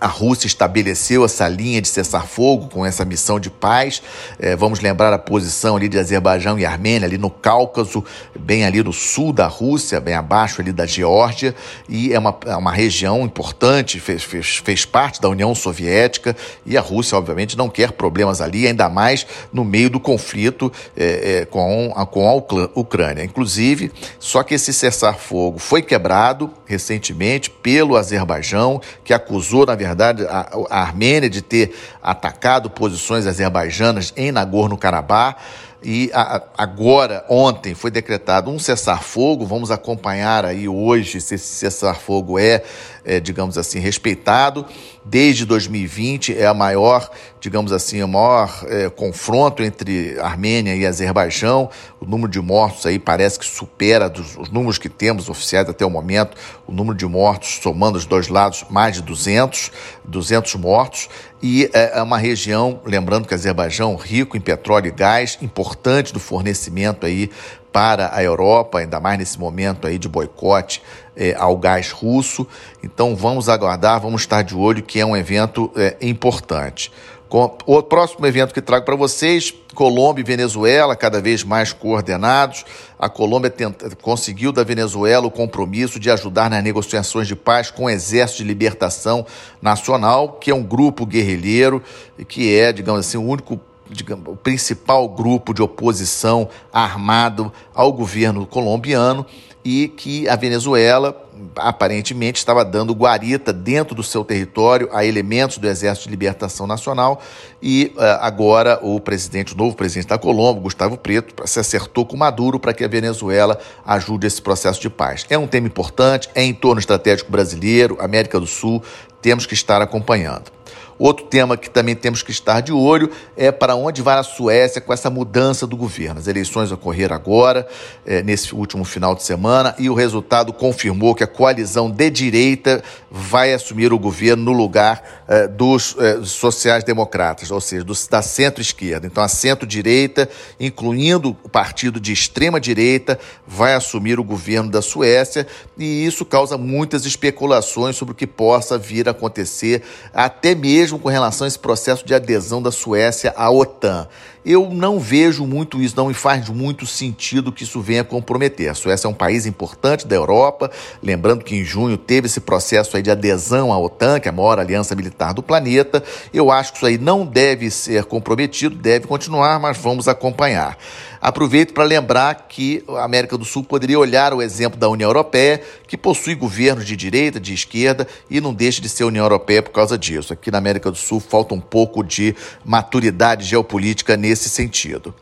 a 0.00 0.06
Rússia 0.06 0.46
estabeleceu 0.46 1.24
essa 1.24 1.48
linha 1.48 1.80
de 1.80 1.88
cessar-fogo 1.88 2.68
com 2.68 2.84
essa 2.84 3.04
missão 3.04 3.40
de 3.40 3.50
paz. 3.50 4.02
É, 4.38 4.54
vamos 4.54 4.80
lembrar 4.80 5.12
a 5.12 5.18
posição 5.18 5.76
ali 5.76 5.88
de 5.88 5.98
Azerbaijão 5.98 6.58
e 6.58 6.66
Armênia, 6.66 7.06
ali 7.06 7.16
no 7.16 7.30
Cáucaso, 7.30 8.04
bem 8.38 8.64
ali 8.64 8.82
no 8.82 8.92
sul 8.92 9.32
da 9.32 9.46
Rússia, 9.46 10.00
bem 10.00 10.14
abaixo 10.14 10.60
ali 10.60 10.72
da 10.72 10.84
Geórgia, 10.84 11.54
e 11.88 12.12
é 12.12 12.18
uma, 12.18 12.36
é 12.44 12.56
uma 12.56 12.72
região 12.72 13.22
importante, 13.22 13.98
fez, 13.98 14.22
fez, 14.22 14.56
fez 14.56 14.84
parte 14.84 15.20
da 15.20 15.28
União 15.28 15.54
Soviética, 15.54 16.36
e 16.64 16.76
a 16.76 16.80
Rússia, 16.80 17.16
obviamente, 17.16 17.56
não 17.56 17.68
quer 17.68 17.92
problemas 17.92 18.40
ali, 18.40 18.66
ainda 18.66 18.88
mais 18.88 19.26
no 19.52 19.64
meio 19.64 19.88
do 19.88 19.98
conflito 19.98 20.70
é, 20.96 21.40
é, 21.40 21.44
com, 21.46 21.92
a, 21.96 22.04
com 22.04 22.28
a 22.28 22.34
Ucrânia. 22.74 23.24
Inclusive, 23.24 23.90
só 24.18 24.42
que 24.42 24.54
esse 24.54 24.72
cessar-fogo 24.72 25.58
foi 25.58 25.80
quebrado 25.80 26.50
recentemente 26.66 27.48
pelo 27.48 27.96
Azerbaijão, 27.96 28.80
que 29.02 29.14
acusou, 29.14 29.64
na 29.64 29.74
verdade, 29.74 29.85
verdade, 29.86 30.26
a, 30.26 30.48
a 30.70 30.80
Armênia 30.80 31.28
de 31.28 31.42
ter 31.42 31.76
atacado 32.02 32.70
posições 32.70 33.26
azerbaijanas 33.26 34.12
em 34.16 34.32
Nagorno-Karabakh. 34.32 35.36
E 35.82 36.10
a, 36.12 36.42
agora, 36.56 37.24
ontem, 37.28 37.74
foi 37.74 37.90
decretado 37.90 38.50
um 38.50 38.58
cessar-fogo. 38.58 39.46
Vamos 39.46 39.70
acompanhar 39.70 40.44
aí 40.44 40.68
hoje 40.68 41.20
se 41.20 41.34
esse 41.34 41.46
cessar-fogo 41.46 42.38
é, 42.38 42.62
é, 43.04 43.20
digamos 43.20 43.56
assim, 43.56 43.78
respeitado. 43.78 44.66
Desde 45.04 45.44
2020 45.44 46.36
é 46.36 46.46
a 46.46 46.54
maior, 46.54 47.08
digamos 47.40 47.70
assim, 47.70 48.02
o 48.02 48.08
maior 48.08 48.50
é, 48.68 48.90
confronto 48.90 49.62
entre 49.62 50.18
Armênia 50.18 50.74
e 50.74 50.84
Azerbaijão. 50.84 51.70
O 52.00 52.04
número 52.04 52.28
de 52.28 52.40
mortos 52.40 52.84
aí 52.86 52.98
parece 52.98 53.38
que 53.38 53.44
supera 53.44 54.08
dos, 54.08 54.36
os 54.36 54.50
números 54.50 54.78
que 54.78 54.88
temos 54.88 55.28
oficiais 55.28 55.68
até 55.68 55.86
o 55.86 55.90
momento, 55.90 56.36
o 56.66 56.72
número 56.72 56.96
de 56.96 57.06
mortos, 57.06 57.60
somando 57.62 57.96
os 57.96 58.06
dois 58.06 58.28
lados, 58.28 58.64
mais 58.68 58.96
de 58.96 59.02
200, 59.02 59.70
200 60.04 60.54
mortos. 60.56 61.08
E 61.42 61.70
é, 61.72 61.98
é 61.98 62.02
uma 62.02 62.18
região, 62.18 62.80
lembrando 62.84 63.28
que 63.28 63.34
Azerbaijão 63.34 63.94
rico 63.94 64.36
em 64.36 64.40
petróleo 64.40 64.88
e 64.88 64.90
gás, 64.90 65.38
importante 65.42 66.12
do 66.12 66.18
fornecimento 66.18 67.04
aí 67.04 67.30
para 67.72 68.10
a 68.14 68.22
Europa, 68.22 68.78
ainda 68.78 68.98
mais 68.98 69.18
nesse 69.18 69.38
momento 69.38 69.86
aí 69.86 69.98
de 69.98 70.08
boicote 70.08 70.82
é, 71.14 71.34
ao 71.34 71.56
gás 71.58 71.90
russo. 71.90 72.46
Então 72.82 73.14
vamos 73.14 73.50
aguardar, 73.50 74.00
vamos 74.00 74.22
estar 74.22 74.40
de 74.40 74.56
olho 74.56 74.82
que 74.82 74.98
é 74.98 75.04
um 75.04 75.14
evento 75.14 75.70
é, 75.76 75.94
importante. 76.00 76.90
O 77.28 77.82
próximo 77.82 78.24
evento 78.24 78.54
que 78.54 78.62
trago 78.62 78.84
para 78.84 78.94
vocês, 78.94 79.52
Colômbia 79.74 80.22
e 80.22 80.24
Venezuela, 80.24 80.94
cada 80.94 81.20
vez 81.20 81.42
mais 81.42 81.72
coordenados. 81.72 82.64
A 82.98 83.08
Colômbia 83.08 83.50
tenta, 83.50 83.94
conseguiu 83.96 84.52
da 84.52 84.62
Venezuela 84.62 85.26
o 85.26 85.30
compromisso 85.30 85.98
de 85.98 86.08
ajudar 86.08 86.48
nas 86.48 86.62
negociações 86.62 87.26
de 87.26 87.34
paz 87.34 87.70
com 87.70 87.84
o 87.84 87.90
Exército 87.90 88.38
de 88.38 88.48
Libertação 88.48 89.26
Nacional, 89.60 90.34
que 90.34 90.52
é 90.52 90.54
um 90.54 90.62
grupo 90.62 91.04
guerrilheiro 91.04 91.82
e 92.16 92.24
que 92.24 92.56
é, 92.56 92.72
digamos 92.72 93.00
assim, 93.00 93.18
o 93.18 93.24
único 93.24 93.60
digamos, 93.90 94.28
o 94.28 94.36
principal 94.36 95.08
grupo 95.08 95.52
de 95.52 95.62
oposição 95.62 96.48
armado 96.72 97.52
ao 97.74 97.92
governo 97.92 98.46
colombiano 98.46 99.26
e 99.64 99.88
que 99.88 100.28
a 100.28 100.36
Venezuela 100.36 101.25
aparentemente 101.56 102.38
estava 102.38 102.64
dando 102.64 102.92
guarita 102.92 103.52
dentro 103.52 103.94
do 103.94 104.02
seu 104.02 104.24
território 104.24 104.88
a 104.92 105.04
elementos 105.04 105.58
do 105.58 105.68
Exército 105.68 106.04
de 106.04 106.10
Libertação 106.10 106.66
Nacional 106.66 107.20
e 107.62 107.92
uh, 107.96 108.00
agora 108.20 108.78
o 108.82 109.00
presidente, 109.00 109.54
o 109.54 109.56
novo 109.56 109.76
presidente 109.76 110.08
da 110.08 110.18
Colômbia, 110.18 110.62
Gustavo 110.62 110.96
Preto, 110.96 111.34
se 111.46 111.58
acertou 111.58 112.04
com 112.04 112.16
Maduro 112.16 112.58
para 112.58 112.72
que 112.72 112.84
a 112.84 112.88
Venezuela 112.88 113.58
ajude 113.84 114.26
esse 114.26 114.40
processo 114.40 114.80
de 114.80 114.90
paz. 114.90 115.26
É 115.28 115.38
um 115.38 115.46
tema 115.46 115.66
importante, 115.66 116.28
é 116.34 116.42
em 116.42 116.54
torno 116.54 116.78
estratégico 116.78 117.30
brasileiro, 117.30 117.96
América 118.00 118.38
do 118.38 118.46
Sul, 118.46 118.82
temos 119.20 119.46
que 119.46 119.54
estar 119.54 119.82
acompanhando. 119.82 120.56
Outro 120.98 121.26
tema 121.26 121.56
que 121.56 121.68
também 121.68 121.94
temos 121.94 122.22
que 122.22 122.30
estar 122.30 122.60
de 122.60 122.72
olho 122.72 123.10
é 123.36 123.52
para 123.52 123.74
onde 123.74 124.00
vai 124.00 124.18
a 124.18 124.22
Suécia 124.22 124.80
com 124.80 124.92
essa 124.92 125.10
mudança 125.10 125.66
do 125.66 125.76
governo. 125.76 126.18
As 126.18 126.26
eleições 126.26 126.72
ocorreram 126.72 127.14
agora, 127.14 127.66
é, 128.04 128.22
nesse 128.22 128.54
último 128.54 128.84
final 128.84 129.14
de 129.14 129.22
semana, 129.22 129.74
e 129.78 129.90
o 129.90 129.94
resultado 129.94 130.52
confirmou 130.52 131.14
que 131.14 131.22
a 131.22 131.26
coalizão 131.26 131.90
de 131.90 132.10
direita 132.10 132.82
vai 133.10 133.52
assumir 133.52 133.92
o 133.92 133.98
governo 133.98 134.44
no 134.44 134.52
lugar 134.52 135.24
é, 135.28 135.46
dos 135.46 135.94
é, 135.98 136.24
sociais-democratas, 136.24 137.50
ou 137.50 137.60
seja, 137.60 137.84
do, 137.84 137.94
da 138.10 138.22
centro-esquerda. 138.22 139.06
Então, 139.06 139.22
a 139.22 139.28
centro-direita, 139.28 140.28
incluindo 140.58 141.36
o 141.42 141.48
partido 141.48 142.00
de 142.00 142.12
extrema-direita, 142.12 143.18
vai 143.46 143.74
assumir 143.74 144.18
o 144.18 144.24
governo 144.24 144.70
da 144.70 144.80
Suécia, 144.80 145.46
e 145.76 146.06
isso 146.06 146.24
causa 146.24 146.56
muitas 146.56 147.04
especulações 147.04 147.96
sobre 147.96 148.12
o 148.12 148.16
que 148.16 148.26
possa 148.26 148.78
vir 148.78 149.08
a 149.08 149.10
acontecer, 149.10 149.82
até 150.14 150.54
mesmo 150.54 150.85
mesmo 150.86 151.00
com 151.00 151.08
relação 151.08 151.44
a 151.44 151.48
esse 151.48 151.58
processo 151.58 152.06
de 152.06 152.14
adesão 152.14 152.62
da 152.62 152.70
Suécia 152.70 153.34
à 153.36 153.50
OTAN. 153.50 154.06
Eu 154.44 154.70
não 154.70 155.00
vejo 155.00 155.44
muito 155.44 155.82
isso, 155.82 155.96
não 155.96 156.06
me 156.06 156.14
faz 156.14 156.48
muito 156.48 156.86
sentido 156.86 157.50
que 157.50 157.64
isso 157.64 157.80
venha 157.80 158.04
comprometer. 158.04 158.68
A 158.68 158.74
Suécia 158.74 159.08
é 159.08 159.10
um 159.10 159.14
país 159.14 159.44
importante 159.44 160.06
da 160.06 160.14
Europa, 160.14 160.70
lembrando 161.02 161.44
que 161.44 161.56
em 161.56 161.64
junho 161.64 161.98
teve 161.98 162.26
esse 162.26 162.38
processo 162.38 163.02
de 163.02 163.10
adesão 163.10 163.72
à 163.72 163.78
OTAN, 163.80 164.20
que 164.20 164.28
é 164.28 164.30
a 164.30 164.32
maior 164.32 164.60
aliança 164.60 164.94
militar 164.94 165.34
do 165.34 165.42
planeta. 165.42 166.00
Eu 166.32 166.52
acho 166.52 166.70
que 166.70 166.78
isso 166.78 166.86
aí 166.86 166.96
não 166.96 167.26
deve 167.26 167.68
ser 167.68 168.04
comprometido, 168.04 168.76
deve 168.76 169.08
continuar, 169.08 169.58
mas 169.58 169.76
vamos 169.76 170.06
acompanhar. 170.06 170.78
Aproveito 171.26 171.74
para 171.74 171.82
lembrar 171.82 172.46
que 172.48 172.84
a 172.88 173.02
América 173.02 173.36
do 173.36 173.44
Sul 173.44 173.64
poderia 173.64 173.98
olhar 173.98 174.32
o 174.32 174.40
exemplo 174.40 174.78
da 174.78 174.88
União 174.88 175.08
Europeia, 175.08 175.60
que 175.88 175.96
possui 175.96 176.36
governos 176.36 176.86
de 176.86 176.94
direita, 176.94 177.40
de 177.40 177.52
esquerda 177.52 178.06
e 178.30 178.40
não 178.40 178.54
deixa 178.54 178.80
de 178.80 178.88
ser 178.88 179.02
União 179.02 179.24
Europeia 179.24 179.60
por 179.60 179.72
causa 179.72 179.98
disso. 179.98 180.32
Aqui 180.32 180.52
na 180.52 180.58
América 180.58 180.88
do 180.88 180.96
Sul 180.96 181.18
falta 181.18 181.52
um 181.52 181.60
pouco 181.60 182.04
de 182.04 182.32
maturidade 182.64 183.44
geopolítica 183.44 184.16
nesse 184.16 184.48
sentido. 184.48 185.12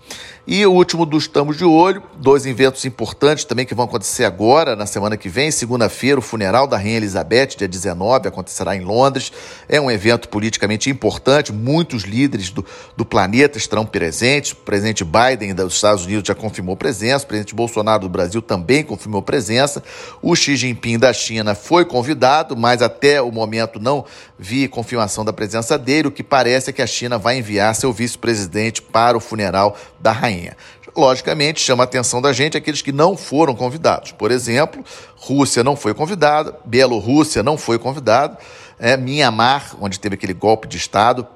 E 0.46 0.66
o 0.66 0.72
último 0.72 1.06
dos 1.06 1.22
estamos 1.22 1.56
de 1.56 1.64
olho, 1.64 2.02
dois 2.18 2.44
eventos 2.44 2.84
importantes 2.84 3.46
também 3.46 3.64
que 3.64 3.74
vão 3.74 3.86
acontecer 3.86 4.26
agora, 4.26 4.76
na 4.76 4.84
semana 4.84 5.16
que 5.16 5.26
vem, 5.26 5.50
segunda-feira, 5.50 6.18
o 6.18 6.22
funeral 6.22 6.66
da 6.66 6.76
Rainha 6.76 6.98
Elizabeth, 6.98 7.56
dia 7.56 7.66
19, 7.66 8.28
acontecerá 8.28 8.76
em 8.76 8.80
Londres. 8.80 9.32
É 9.66 9.80
um 9.80 9.90
evento 9.90 10.28
politicamente 10.28 10.90
importante, 10.90 11.50
muitos 11.50 12.02
líderes 12.02 12.50
do, 12.50 12.62
do 12.94 13.06
planeta 13.06 13.56
estarão 13.56 13.86
presentes. 13.86 14.52
O 14.52 14.56
presidente 14.56 15.02
Biden 15.02 15.54
dos 15.54 15.76
Estados 15.76 16.04
Unidos 16.04 16.28
já 16.28 16.34
confirmou 16.34 16.76
presença, 16.76 17.24
o 17.24 17.28
presidente 17.28 17.54
Bolsonaro 17.54 18.02
do 18.02 18.10
Brasil 18.10 18.42
também 18.42 18.84
confirmou 18.84 19.22
presença. 19.22 19.82
O 20.20 20.36
Xi 20.36 20.56
Jinping 20.56 20.98
da 20.98 21.14
China 21.14 21.54
foi 21.54 21.86
convidado, 21.86 22.54
mas 22.54 22.82
até 22.82 23.22
o 23.22 23.32
momento 23.32 23.80
não 23.80 24.04
vi 24.38 24.68
confirmação 24.68 25.24
da 25.24 25.32
presença 25.32 25.78
dele. 25.78 26.08
O 26.08 26.12
que 26.12 26.22
parece 26.22 26.68
é 26.68 26.72
que 26.74 26.82
a 26.82 26.86
China 26.86 27.16
vai 27.16 27.38
enviar 27.38 27.74
seu 27.74 27.90
vice-presidente 27.94 28.82
para 28.82 29.16
o 29.16 29.20
funeral 29.20 29.74
da 29.98 30.12
rainha 30.12 30.33
rainha. 30.34 30.56
Logicamente, 30.96 31.60
chama 31.60 31.82
a 31.82 31.86
atenção 31.86 32.20
da 32.20 32.32
gente 32.32 32.56
aqueles 32.56 32.82
que 32.82 32.92
não 32.92 33.16
foram 33.16 33.54
convidados. 33.54 34.12
Por 34.12 34.30
exemplo, 34.30 34.84
Rússia 35.16 35.64
não 35.64 35.76
foi 35.76 35.94
convidada, 35.94 36.56
Bielorrússia 36.64 37.42
não 37.42 37.56
foi 37.56 37.78
convidada, 37.78 38.38
é, 38.78 38.96
Mianmar, 38.96 39.74
onde 39.80 39.98
teve 39.98 40.14
aquele 40.14 40.34
golpe 40.34 40.68
de 40.68 40.76
Estado, 40.76 41.26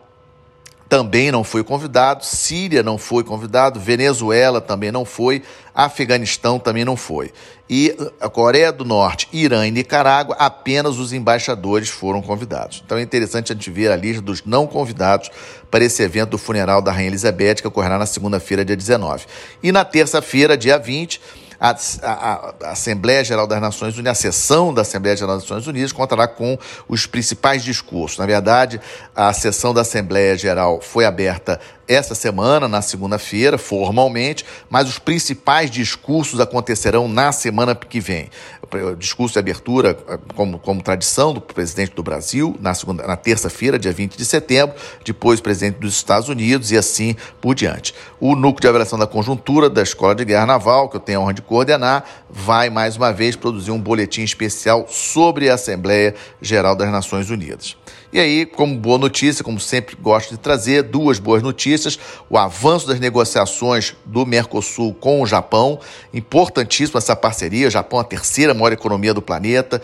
também 0.88 1.30
não 1.30 1.45
foi 1.45 1.62
convidado, 1.62 2.25
Síria 2.25 2.83
não 2.83 2.97
foi 2.97 3.23
convidado, 3.23 3.78
Venezuela 3.78 4.61
também 4.61 4.90
não 4.90 5.04
foi, 5.04 5.42
Afeganistão 5.75 6.59
também 6.59 6.85
não 6.85 6.97
foi. 6.97 7.30
E 7.68 7.95
a 8.18 8.30
Coreia 8.30 8.73
do 8.73 8.85
Norte, 8.85 9.28
Irã 9.30 9.66
e 9.66 9.71
Nicarágua, 9.71 10.35
apenas 10.38 10.99
os 10.99 11.12
embaixadores 11.12 11.90
foram 11.90 12.23
convidados. 12.23 12.83
Então 12.85 12.97
é 12.97 13.02
interessante 13.02 13.52
a 13.52 13.54
gente 13.54 13.71
ver 13.71 13.92
a 13.92 13.97
lista 13.97 14.23
dos 14.23 14.42
não 14.45 14.66
convidados 14.66 15.30
para 15.71 15.85
esse 15.85 16.02
evento 16.02 16.30
do 16.30 16.38
funeral 16.38 16.80
da 16.80 16.90
Rainha 16.90 17.09
Elizabeth, 17.09 17.57
que 17.57 17.68
ocorrerá 17.68 17.99
na 17.99 18.07
segunda-feira, 18.07 18.64
dia 18.64 18.76
19. 18.76 19.26
E 19.62 19.71
na 19.71 19.85
terça-feira, 19.85 20.57
dia 20.57 20.78
20, 20.78 21.21
a, 21.60 21.70
a, 22.02 22.54
a, 22.64 22.70
Assembleia 22.70 23.24
Geral 23.24 23.46
das 23.46 23.60
Nações 23.60 23.94
Unidas, 23.94 24.18
a 24.18 24.20
sessão 24.20 24.72
da 24.72 24.82
Assembleia 24.82 25.16
Geral 25.16 25.34
das 25.34 25.44
Nações 25.44 25.66
Unidas 25.66 25.92
contará 25.92 26.28
com 26.28 26.58
os 26.88 27.06
principais 27.06 27.64
discursos. 27.64 28.18
Na 28.18 28.26
verdade, 28.26 28.80
a 29.14 29.32
sessão 29.32 29.74
da 29.74 29.80
Assembleia 29.80 30.36
Geral 30.36 30.80
foi 30.80 31.04
aberta 31.04 31.60
essa 31.88 32.14
semana, 32.14 32.68
na 32.68 32.83
segunda-feira, 32.83 33.57
formalmente, 33.57 34.45
mas 34.68 34.88
os 34.88 34.99
principais 34.99 35.71
discursos 35.71 36.38
acontecerão 36.38 37.09
na 37.09 37.33
semana 37.33 37.75
que 37.75 37.99
vem. 37.99 38.28
O 38.71 38.95
discurso 38.95 39.33
de 39.33 39.38
abertura, 39.38 39.95
como, 40.35 40.59
como 40.59 40.83
tradição 40.83 41.33
do 41.33 41.40
presidente 41.40 41.95
do 41.95 42.02
Brasil, 42.02 42.54
na, 42.61 42.75
segunda, 42.75 43.07
na 43.07 43.16
terça-feira, 43.16 43.78
dia 43.78 43.92
20 43.92 44.18
de 44.18 44.25
setembro, 44.26 44.76
depois 45.02 45.40
presidente 45.40 45.78
dos 45.78 45.95
Estados 45.95 46.28
Unidos 46.28 46.71
e 46.71 46.76
assim 46.76 47.16
por 47.40 47.54
diante. 47.54 47.95
O 48.21 48.37
núcleo 48.37 48.61
de 48.61 48.68
avaliação 48.68 48.99
da 48.99 49.07
conjuntura 49.07 49.71
da 49.71 49.83
Escola 49.83 50.14
de 50.14 50.26
Guerra 50.26 50.45
Naval, 50.45 50.90
que 50.90 50.97
eu 50.97 51.00
tenho 51.00 51.21
a 51.21 51.23
honra 51.23 51.35
de 51.35 51.42
coordenar, 51.42 52.04
vai 52.28 52.68
mais 52.68 52.97
uma 52.97 53.11
vez 53.11 53.35
produzir 53.35 53.71
um 53.71 53.80
boletim 53.80 54.23
especial 54.23 54.87
sobre 54.88 55.49
a 55.49 55.54
Assembleia 55.54 56.14
Geral 56.42 56.76
das 56.76 56.90
Nações 56.90 57.30
Unidas. 57.30 57.75
E 58.10 58.18
aí, 58.18 58.46
como 58.46 58.74
boa 58.74 58.96
notícia, 58.96 59.44
como 59.44 59.60
sempre 59.60 59.94
gosto 60.00 60.30
de 60.30 60.38
trazer, 60.38 60.82
duas 60.82 61.18
boas 61.18 61.42
notícias: 61.42 61.98
o 62.30 62.38
avanço 62.38 62.86
das 62.86 62.98
negociações 62.98 63.94
do 64.06 64.24
Mercosul 64.24 64.94
com 64.94 65.20
o 65.20 65.26
Japão, 65.26 65.78
importantíssima 66.12 66.98
essa 66.98 67.14
parceria. 67.14 67.68
O 67.68 67.70
Japão 67.70 67.98
é 67.98 68.02
a 68.02 68.06
terceira 68.06 68.54
maior 68.54 68.72
economia 68.72 69.12
do 69.12 69.20
planeta. 69.20 69.82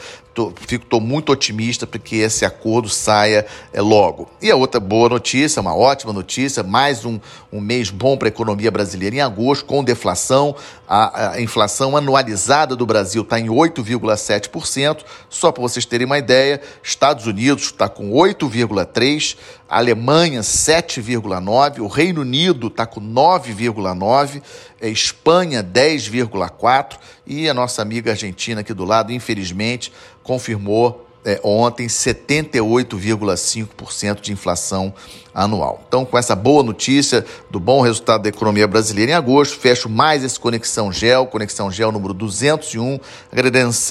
Estou 0.69 1.01
muito 1.01 1.31
otimista 1.31 1.87
para 1.87 2.01
que 2.01 2.17
esse 2.17 2.45
acordo 2.45 2.89
saia 2.89 3.47
é, 3.73 3.81
logo. 3.81 4.29
E 4.43 4.51
a 4.51 4.57
outra 4.57 4.81
boa 4.81 5.09
notícia, 5.09 5.63
uma 5.63 5.77
ótima 5.77 6.13
notícia, 6.13 6.61
mais 6.65 7.05
um, 7.05 7.21
um 7.53 7.61
mês 7.61 7.89
bom 7.89 8.17
para 8.17 8.27
a 8.27 8.31
economia 8.31 8.69
brasileira 8.69 9.15
em 9.15 9.21
agosto, 9.21 9.65
com 9.65 9.85
deflação. 9.85 10.57
A, 10.89 11.35
a 11.35 11.41
inflação 11.41 11.97
anualizada 11.97 12.75
do 12.75 12.85
Brasil 12.85 13.23
está 13.23 13.39
em 13.39 13.47
8,7%. 13.47 15.05
Só 15.29 15.53
para 15.53 15.63
vocês 15.63 15.87
terem 15.87 16.05
uma 16.05 16.19
ideia, 16.19 16.61
Estados 16.83 17.27
Unidos 17.27 17.67
está 17.67 17.89
com 17.89 18.14
8,3%, 18.15 19.37
Alemanha 19.69 20.41
7,9%, 20.41 21.81
o 21.81 21.89
Reino 21.89 22.21
Unido 22.21 22.69
está 22.69 22.87
com 22.87 23.01
9,9%, 23.01 24.41
é, 24.81 24.89
Espanha 24.89 25.65
10,4% 25.65 26.97
e 27.27 27.49
a 27.49 27.55
nossa 27.55 27.83
amiga 27.83 28.13
argentina 28.13 28.61
aqui 28.61 28.73
do 28.73 28.85
lado, 28.85 29.13
infelizmente, 29.13 29.93
confirmou 30.23 31.04
é, 31.25 31.41
ontem 31.43 31.87
78,5% 31.87 34.21
de 34.21 34.33
inflação 34.33 34.93
anual. 35.35 35.83
Então, 35.89 36.05
com 36.05 36.17
essa 36.17 36.37
boa 36.37 36.63
notícia 36.63 37.25
do 37.51 37.59
bom 37.59 37.81
resultado 37.81 38.23
da 38.23 38.29
economia 38.29 38.69
brasileira 38.69 39.13
em 39.13 39.15
agosto, 39.15 39.59
fecho 39.59 39.89
mais 39.89 40.23
esse 40.23 40.39
Conexão 40.39 40.93
Gel, 40.93 41.27
Conexão 41.27 41.71
Gel 41.71 41.91
número 41.91 42.15
201, 42.15 43.01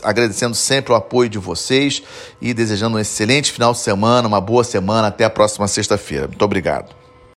agradecendo 0.03 0.55
sempre 0.55 0.93
o 0.93 0.95
apoio 0.95 1.29
de 1.29 1.37
vocês 1.37 2.01
e 2.41 2.53
desejando 2.53 2.97
um 2.97 2.99
excelente 2.99 3.51
final 3.51 3.73
de 3.73 3.79
semana, 3.79 4.27
uma 4.27 4.39
boa 4.39 4.63
semana, 4.63 5.07
até 5.07 5.25
a 5.25 5.29
próxima 5.29 5.67
sexta-feira. 5.67 6.27
Muito 6.27 6.45
obrigado. 6.45 7.02